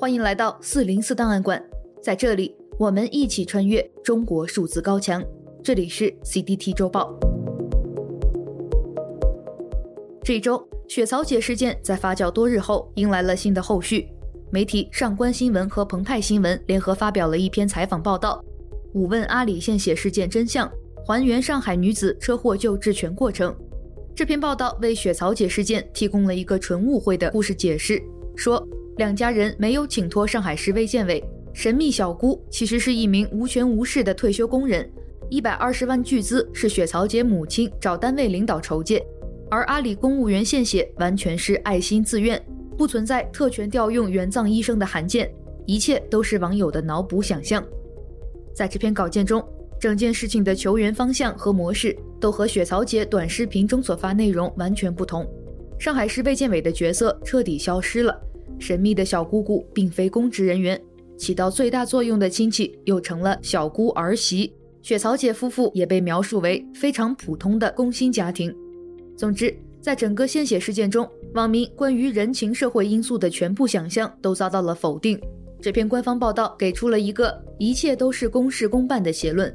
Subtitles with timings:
[0.00, 1.60] 欢迎来到四零四档案馆，
[2.00, 5.20] 在这里我们一起穿越中国数字高墙。
[5.60, 7.18] 这里是 CDT 周报。
[10.22, 14.08] 这一周，雪槽姐事件在发酵多日后，迎来了新的后续。
[14.52, 18.40] 媒体上官新闻和澎湃新闻联合发表了一篇采访报道，
[18.94, 20.70] 五问阿里献血事件真相，
[21.04, 23.52] 还原上海女子车祸救治全过程。
[24.14, 28.00] 这篇报道为雪槽姐事件提供了一个纯误会的故事解释，
[28.36, 28.64] 说
[28.98, 34.90] 两家人没有请托上海市卫健委，神秘小姑其实是一名无权无势的退休工人，
[35.30, 39.00] 一百二十万巨资是雪曹姐母亲找单位领导筹借，
[39.48, 42.44] 而阿里公务员献血完全是爱心自愿。
[42.76, 45.32] 不存在特权调用援藏医生的函件，
[45.64, 47.64] 一切都是网友的脑补想象。
[48.52, 49.40] 在这篇稿件中，
[49.78, 55.24] 整件事情的求援方向和模式都和雪曹姐短视频中所发内容完全不同。
[55.78, 58.20] 上海市卫健委的角色彻底消失了，
[58.58, 60.80] 神秘的小姑姑并非公职人员，
[61.16, 64.52] 起到最大作用的亲戚又成了小姑儿媳。
[64.80, 68.54] 雪草姐夫妇也被描述为非常普通的工薪家庭。
[69.16, 75.20] 总之，在整个献血事件中，网民关于人情社会因素的全部想象都遭到了否定。
[75.60, 79.52] 这篇官方报道给出了一个一切都是公事公办的结论，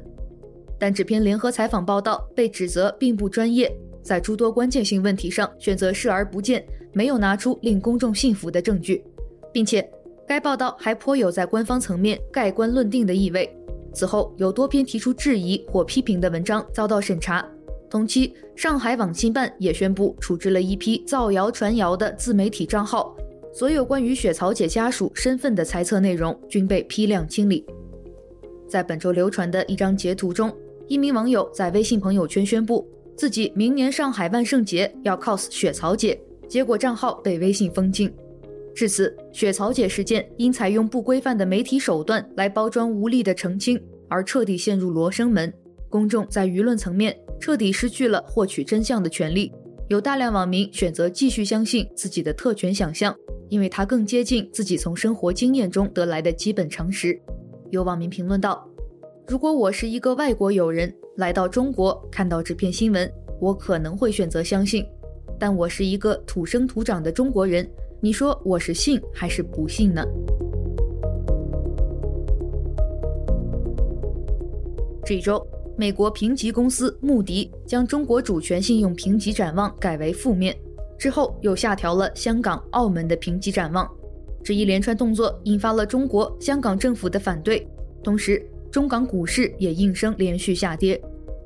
[0.78, 6.62] 但这篇联合采访报道被指责并不专业，在诸多关键性问题上选择视而不见，
[6.94, 9.04] 没有拿出令公众信服的证据，
[9.52, 9.86] 并且
[10.26, 13.54] 该报道还颇有在官方层面盖棺论定的意味。
[13.92, 17.46] 此后有多篇提出质疑或批评的文章遭到审查。
[17.90, 23.16] 同期，上海网信办也宣布处置了一批造谣传谣的自媒体账号，
[23.52, 27.64] 所有关于雪草姐家属身份的猜测内容均被批量清理。
[28.68, 30.52] 在本周流传的一张截图中，
[30.88, 32.84] 一名网友在微信朋友圈宣布
[33.16, 36.20] 自己明年上海万圣节要 cos 雪草姐，
[36.54, 38.08] 结果账号被微信封禁。
[38.76, 43.76] 至此，雪槽姐事件因采用不规范的媒体手段来包装无力的澄清，
[44.08, 45.52] 而彻底陷入罗生门。
[45.90, 47.18] 公众在舆论层面。
[47.40, 49.52] 彻底失去了获取真相的权利，
[49.88, 53.12] 有大量网民选择继续相信自己的特权想象，
[53.48, 57.20] 因为它更接近自己从生活经验中得来的基本常识。
[57.70, 58.64] 有网民评论道
[59.26, 64.84] ：“如果我是一个外国友人来到中国，看到这篇新闻，我可能会选择相信；
[65.46, 67.68] 但我是一个土生土长的中国人，
[68.00, 70.02] 你说我是信还是不信呢？”
[75.04, 75.46] 这一周。
[75.76, 80.56] 美国评级公司穆迪将中国主权信用评级展望改为负面，
[80.96, 83.86] 之后又下调了香港、澳门的评级展望。
[84.42, 87.68] 这一连串动作引发了中国香港政府的反对，
[88.02, 90.98] 同时中港股市也应声连续下跌。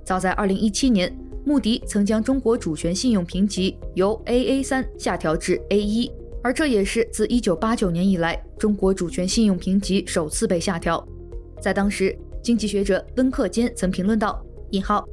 [0.05, 1.13] 早在2017年，
[1.49, 11.03] 穆迪曾将中国主权信用评级由 AA3 下调至 A1，而这也是自1989年以来中国主权信用评级首次被下调。
[11.59, 15.09] 在当时，经济学者温克坚曾评论道：“引号，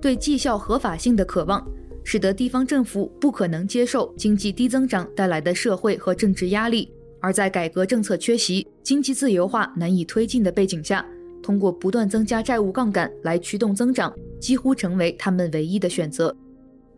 [0.00, 1.68] 对绩效合法性的渴望，
[2.04, 11.04] 使得地方政府不可能接受经济低增长带来的社会和政治压力，而在改革政策缺席、经济自由化难以推进的背景下，
[11.42, 16.36] 通过不断增加债务杠杆来驱动增长，几乎成为他们唯一的选择。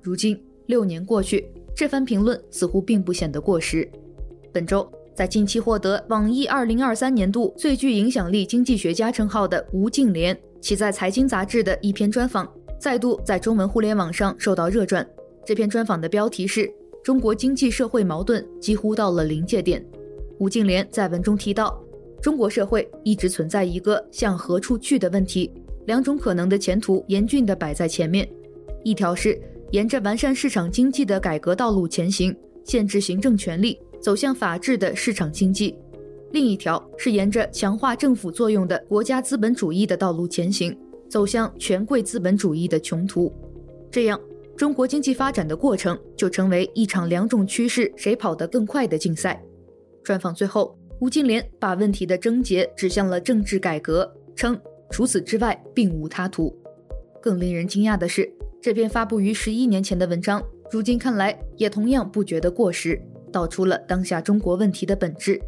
[0.03, 1.47] 如今六年过去，
[1.77, 3.89] 这番评论似乎并不显得过时。
[4.53, 4.85] 本周。”
[5.15, 15.09] 在近期获得网易二零二三年度最具影响力经济学家称号的吴敬琏，其在财经杂志的一篇专访，再度在中文互联网上受到热转。
[15.47, 16.69] 这篇专访的标题是
[17.01, 19.87] “中国经济社会矛盾几乎到了临界点”。
[20.41, 21.81] 吴敬琏在文中提到，
[22.21, 25.49] 中国社会一直存在一个向何处去的问题，
[25.87, 28.29] 两种可能的前途严峻地摆在前面：
[28.83, 29.41] 一条是
[29.71, 32.35] 沿着完善市场经济的改革道路前行，
[32.65, 33.79] 限制行政权力。
[34.01, 35.75] 走向法治的市场经济，
[36.31, 40.79] 另一条是沿着强化政府作用的国家资本主义的道路前行，
[41.09, 43.33] 走向权贵资本主义的穷途。
[43.91, 44.21] 这样，
[44.59, 49.43] 中国经济发展的过程就成为一场两种趋势谁跑得更快的竞赛。
[50.03, 54.61] 专访最后，吴敬琏把问题的症结指向了政治改革，称
[54.95, 56.57] 除此之外并无他图。
[57.21, 58.33] 更令人惊讶的是，
[58.63, 63.03] 这篇发布于十一年前的文章，如今看来也同样不觉得过时。
[63.33, 65.43] 道出了当下中国问题的本质。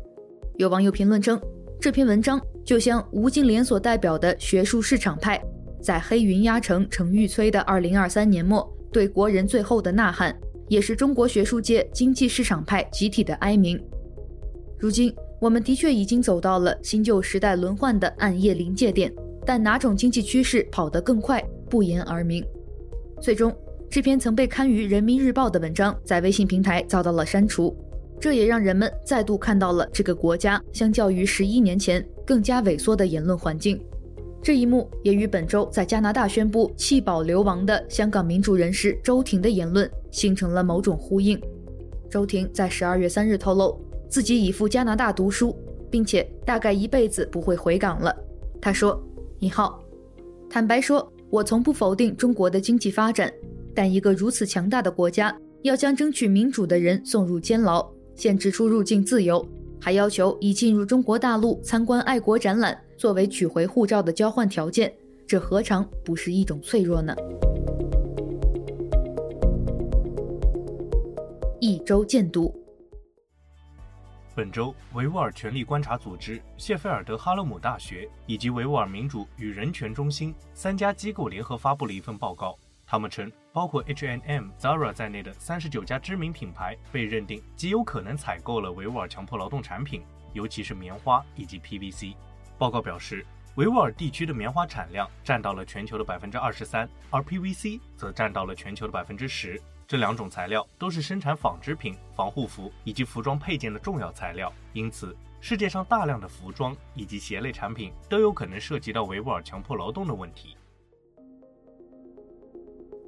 [0.56, 1.40] 有网友评论称，
[1.81, 5.40] 这篇文章就像吴敬琏所代表的学术市场派，
[5.81, 13.81] 在黑云压城城欲摧的二零二三年末对国人最后的呐喊，也是中国学术界经济市场派集体的哀鸣。
[14.76, 19.14] 如今，我们的确已经走到了新旧时代轮换的暗夜临界点，
[19.46, 22.44] 但哪种经济趋势跑得更快，不言而明。
[23.22, 23.54] 最终。
[23.88, 27.75] 这篇曾被刊于《人民日报》的文章在微信平台遭到了删除。
[28.19, 33.81] 这也让人们再度看到了这个国家相较于十一年前更加萎缩的言论环境。
[34.43, 41.40] 这一幕也与本周在加拿大宣布弃保流亡的香港民主人士周庭的言论形成了某种呼应。
[42.10, 45.56] 周庭在十二月三日透露，自己已赴加拿大读书，
[45.90, 48.14] 并且大概一辈子不会回港了。
[48.60, 49.00] 他说
[49.46, 49.81] ：“你好，
[50.50, 53.32] 坦白说，我从不否定中国的经济发展，
[53.72, 55.32] 但一个如此强大的国家
[55.62, 59.46] 要将争取民主的人送入监牢。”限制出入境自由，
[59.81, 64.93] 还要求以进入中国大陆参观爱国展览作为取回护照的交换条件，
[65.28, 67.14] 这何尝不是一种脆弱呢？
[71.60, 72.52] 一周见读。
[74.37, 82.55] 本周，维吾尔权利观察组织、谢菲尔德哈勒姆大学以及维吾尔民主与人权中心三家机构联合发布了一份报告。
[82.87, 90.03] 他们称，包括 H&M、Zara 在内的三十九家知名品牌被认定极有可能采购了维吾尔强迫劳动产品，
[90.35, 92.15] 尤其是棉花以及 PVC。
[92.59, 93.25] 报告表示，
[93.55, 99.59] 维吾尔地区的棉花产量占到了全球的百分之二十三，而 PVC 则占到了全球的百分之十。
[99.88, 110.56] 这两种材料都是生产纺织品、防护服以及服装配件的重要材料，因此世界上大量的服装以及鞋类产品都有可能涉及到维吾尔强迫劳动的问题。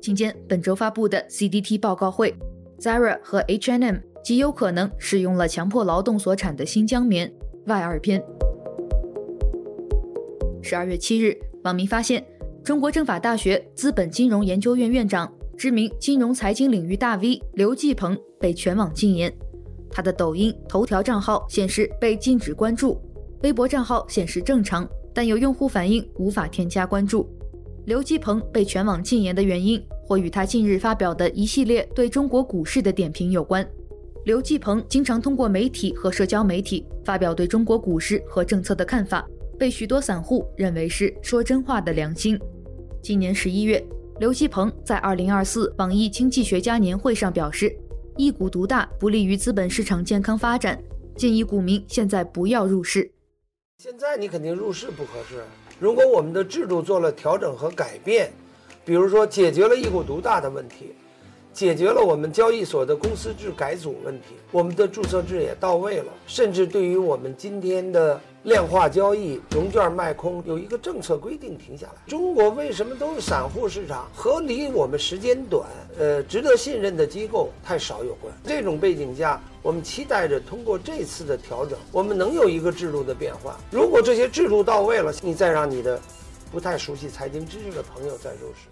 [0.00, 2.32] 今天本周发布的 CDT 报告会
[2.78, 7.32] ，Zara 和 H&M 极有可能使用了强迫劳动所产的新疆棉
[7.66, 8.22] 外二篇。
[10.62, 12.24] 十二月七日，网民发现
[12.62, 19.32] 中国政法大学资本金融研究院院长、知名金融财经领域大 V 刘继鹏被全网禁言，
[19.90, 22.96] 他的抖音、头条账号显示被禁止关注，
[23.42, 27.28] 微博账号显示正常，但有用户反映无法添加关注。
[27.86, 33.68] 刘继鹏被全网禁言的原因，或与他近日发表的一系列对中国股市的点评有关。
[34.26, 39.28] 刘继鹏经常通过媒体和社交媒体发表对中国股市和政策的看法，
[39.58, 42.38] 被许多散户认为是说真话的良心。
[43.02, 43.84] 今年十一月，
[44.18, 47.72] 刘继鹏在二零二四网易经济学家年会上表示，
[48.16, 50.76] 一股独大不利于资本市场健康发展，
[51.14, 53.08] 建议股民现在不要入市。
[53.78, 55.44] 现在你肯定入市不合适。
[55.78, 58.32] 如果我们的制度做了调整和改变，
[58.84, 60.96] 比如说解决了一股独大的问题，
[61.52, 71.94] 解决了我们交易所的公司制改组问题，我们的注册制也到位了，甚至对于我们今天的量化交易、融券卖空有一个政策规定停下来。
[72.06, 74.08] 中国为什么都是散户市场？
[74.14, 75.68] 和离我们时间短、
[75.98, 78.32] 呃值得信任的机构太少有关。
[78.44, 79.40] 这种背景下。
[79.60, 83.58] 我们期待着通过这次的调整，我们能有一个制度的变化。
[83.70, 86.00] 如果这些制度到位了，你再让你的
[86.50, 88.68] 不太熟悉财经知识的朋友再入市。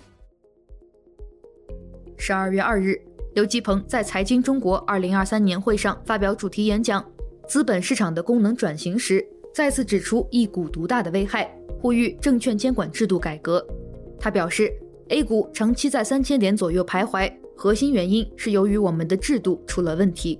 [2.16, 2.98] 十二月二日，
[3.34, 7.04] 刘继鹏在财经中国二零二三年会上发表主题演讲，
[7.46, 9.26] 资本市场的功能转型时，
[9.56, 11.50] 再次指出一股独大的危害，
[11.80, 13.66] 呼吁证券监管制度改革。
[14.20, 14.70] 他表示
[15.08, 20.38] ，A 股长期在三千点左右徘徊，核心原因是由于我们的制度出了问题。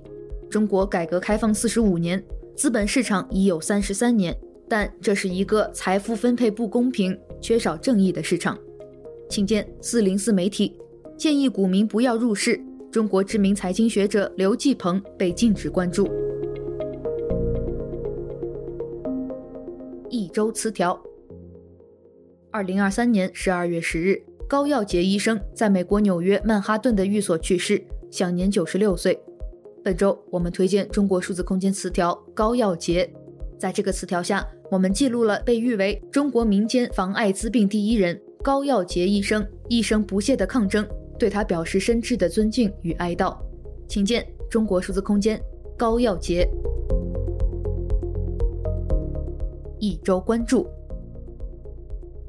[0.51, 2.23] 中国改革开放四十五年，
[2.55, 4.37] 资本市场已有三十三年，
[4.69, 8.55] 但这是一个财富分配不公平、缺少正义的市场。
[9.31, 10.77] 请见四零四媒体
[11.17, 12.61] 建议股民不要入市。
[12.91, 16.07] 中国知名财经学者刘继鹏被禁止关注。
[20.37, 21.01] 周词条：
[22.51, 29.19] 二零二三年十二月十日，高耀洁医生在美国纽约曼哈顿的寓所去世，享年九十六岁。
[29.83, 33.11] 本周我们推荐中国数字空间词条高耀洁，
[33.57, 43.35] 在这个词条下，我们记录了被誉为中国民间防艾滋病第一人高耀洁医生一生不懈的抗争，对他表示深挚的尊敬与哀悼。
[43.87, 45.41] 请见中国数字空间
[45.75, 46.47] 高耀洁。
[49.79, 50.67] 一周关注。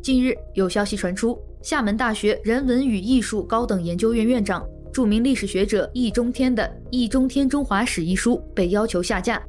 [0.02, 4.66] 近日有消息传出，厦门大学人文与艺术高等研究院院长。
[4.90, 9.40] 著名历史学者易中天的《易中天中华史》一书被要求下架，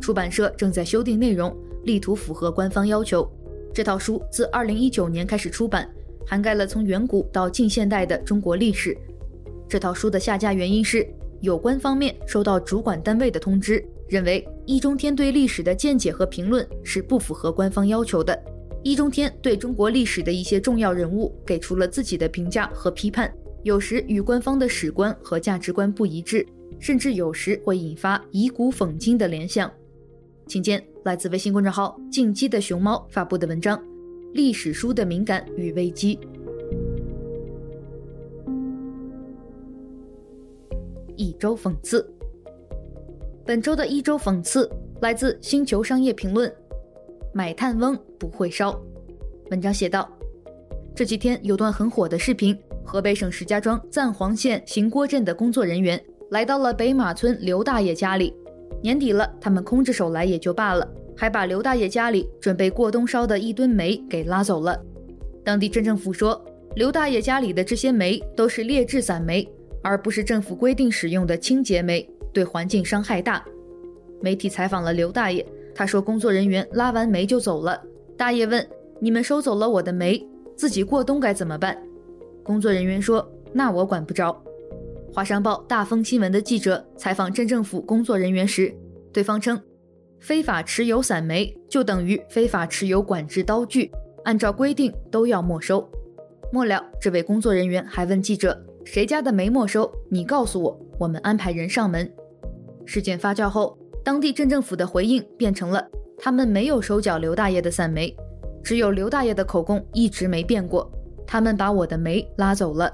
[0.00, 3.26] 出版社正在修订内容，力图符合官方要求。
[3.72, 5.88] 这套书自2019年开始出版，
[6.26, 8.94] 涵盖了从远古到近现代的中国历史。
[9.68, 11.08] 这套书的下架原因是，
[11.40, 18.38] 有关方面收到主管单位的通知，认为易中天对历史的见解和评论是不符合官方要求的。
[18.82, 23.32] 易中天对中国历史的一些重要人物给出了自己的评价和批判。
[23.62, 26.46] 有时与官方的史观和价值观不一致，
[26.78, 29.72] 甚至有时会引发以古讽今的联想。
[30.46, 33.78] 请见来自微信公众号“进击的熊猫”发布的文章
[34.34, 36.14] 《历史书的敏感与危机》。
[41.16, 42.06] 一周讽刺。
[43.48, 46.50] 本周的一周讽刺来自《星球商业评论》，
[47.32, 48.78] 买炭翁不会烧。
[49.50, 50.06] 文章写道：
[50.94, 55.98] 这几天有段很火的视频，河北省石家庄赞皇县邢郭镇的工作人员
[56.30, 58.34] 来到了北马村刘大爷家里。
[58.82, 60.86] 年底了，他们空着手来也就罢了，
[61.16, 64.78] 还把刘大爷家里准备过冬烧的一吨煤给拉走了。
[65.42, 66.38] 当地镇政府说，
[66.74, 69.48] 刘大爷家里的这些煤都是劣质散煤，
[69.82, 72.06] 而不是政府规定使用的清洁煤。
[72.32, 73.44] 对环境伤害大。
[74.20, 77.80] 媒体采访了刘大爷，他说工作人员拉完煤就走了。
[78.16, 78.66] 大爷问
[79.00, 81.76] ：“你们收走了我的煤，自己过冬该怎么办？”
[82.42, 84.36] 工作人员说：“那我管不着。”
[85.12, 88.74] 华商报大风新闻的记者采访镇政府工作人员时，
[89.12, 89.60] 对方称
[90.20, 93.90] ：“非法持有散煤就等于非法持有管制刀具，
[94.24, 95.88] 按照规定都要没收。”
[96.52, 99.90] 末了，这位工作人员还问记者：“谁家的煤没收？
[100.08, 102.10] 你告诉我，我们安排人上门。”
[102.84, 105.86] 事件发酵后，当地镇政府的回应变成了
[106.18, 108.14] 他们没有收缴刘大爷的散煤，
[108.64, 110.90] 只有刘大爷的口供一直没变过，
[111.26, 112.92] 他们把我的煤拉走了。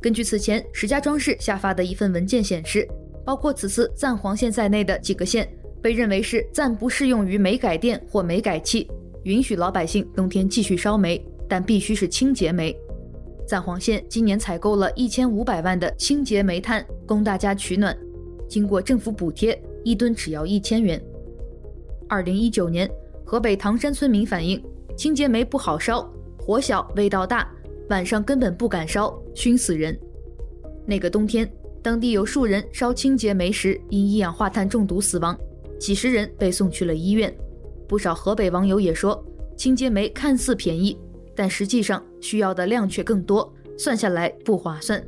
[0.00, 2.86] 根据此前石家庄市下发的一份文件显示，
[3.24, 5.48] 包括此次赞黄县在内的几个县
[5.82, 8.88] 被认为是暂不适用于煤改电或煤改气，
[9.24, 12.76] 允许老百姓冬天继续烧煤，但必须是清洁煤。
[13.46, 17.96] 赞黄县今年采购了一千五百万的清洁煤炭，供大家取暖。
[18.48, 21.02] 经过政府补贴，一吨只要一千元。
[22.08, 22.90] 二零一九年，
[23.24, 24.62] 河北唐山村民反映，
[24.96, 27.50] 清洁煤不好烧，火小，味道大，
[27.90, 29.98] 晚上根本不敢烧，熏死人。
[30.86, 31.50] 那个冬天，
[31.82, 35.38] 当地有数人烧清洁煤时因一氧化碳中毒死亡，
[35.78, 37.34] 几十人被送去了医院。
[37.86, 39.22] 不少河北网友也说，
[39.56, 40.98] 清洁煤看似便宜，
[41.34, 45.02] 但实际上需要的量却更多，算下来不划算。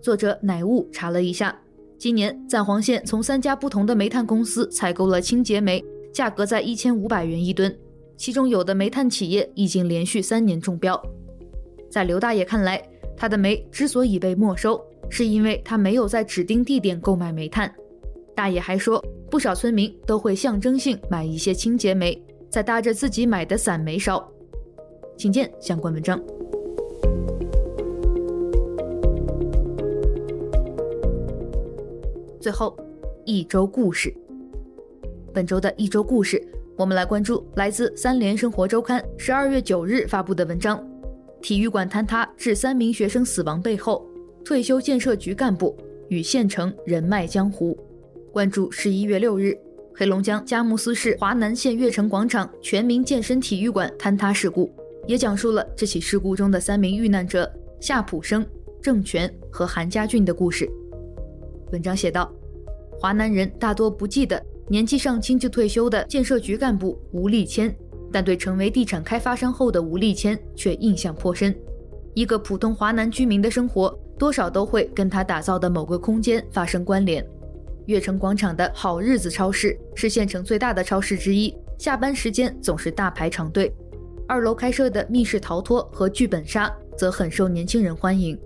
[0.00, 1.58] 作者乃物查了一下。
[1.98, 7.76] 今年，赞黄县从三家不同的煤炭公司采购了清洁煤，价格在一千五百元一吨。
[8.16, 11.00] 其中有的煤炭企业已经连续三年中标。
[11.90, 12.80] 在刘大爷看来，
[13.16, 17.72] 他的煤之所以被没收，是因为他没有在指定地点购买煤炭。
[18.36, 24.24] 大爷还说，不少村民都会象征性买一些清洁煤，再搭着自己买的散煤烧。
[25.18, 26.16] 请见相关文章。
[32.40, 32.78] 最后，
[33.24, 34.14] 一周故事。
[35.34, 36.40] 本周的一周故事，
[36.76, 40.86] 我们来关注来自三联生活周刊十二月九日发布的文章：
[41.42, 44.06] 体育馆坍塌致三名学生死亡背后，
[44.44, 45.76] 退休建设局干部
[46.08, 47.76] 与县城人脉江湖。
[48.32, 49.58] 关注十一月六日，
[49.96, 54.70] 黑龙江佳木斯市华南县悦城广场全民健身体育馆坍塌事故，
[55.08, 57.50] 也讲述了这起事故中的三名遇难者
[57.80, 58.46] 夏普生、
[58.82, 60.70] 郑权和韩家俊的故事。
[61.72, 62.30] 文章写道：
[63.00, 67.74] 华南人大多不记得年纪尚轻就退休的建设局干部吴立谦，
[68.12, 71.56] 但对成为地产开发商后的吴立谦却印象颇深。
[72.12, 77.26] 一个普通华南居民的生活，多少都会跟他打造的某个空间发生关联。
[77.86, 83.74] 悦城广场的好日子超市是县城最大的超市之一，下班时间总是大排长队。
[84.28, 88.38] 二楼开设的密室逃脱和剧本杀则很受年轻人欢迎。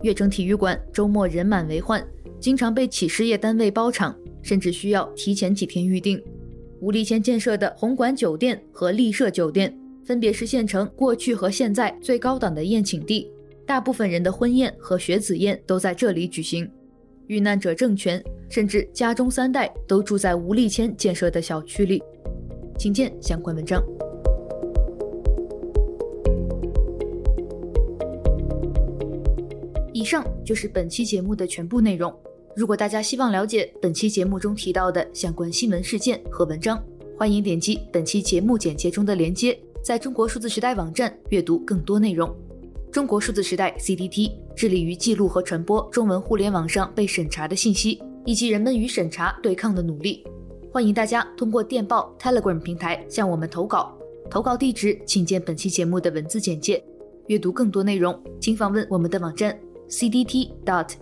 [0.00, 2.04] 悦城体育馆周末人满为患。
[2.40, 6.22] 经常被企事业单位包场，甚至需要提前几天预订。
[6.80, 9.74] 吴立谦建设的红馆酒店和丽舍酒店，
[10.04, 13.30] 分别是县城过去和现在最高档的宴请地，
[13.66, 16.70] 大部分人的婚宴和学子宴都在这里举行。
[17.26, 22.02] 遇难者郑权，甚至家中三代都住在吴立谦建设的小区里。
[22.78, 23.82] 请见相关文章。
[30.06, 32.14] 上就是本期节目的全部内容。
[32.54, 36.82] 如果大家希望了解本期节目中提到的相关新闻事件和文章，
[37.18, 42.34] 欢迎点击本期节目简介中的链接，在中国数字时代网站阅读更多内容。
[42.90, 50.24] 中国数字时代 （CDT） 致力于记录和传播中文互联网上被审查的信息，以及人们与审查对抗的努力。
[50.72, 53.94] 欢迎大家通过电报 Telegram 平台向我们投稿，
[54.30, 56.82] 投稿地址请见本期节目的文字简介。
[57.26, 59.58] 阅读更多内容，请访问我们的网站。
[59.88, 60.96] cdt.media